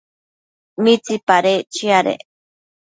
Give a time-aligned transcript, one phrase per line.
[0.83, 2.21] ¿mitsipadec chiadec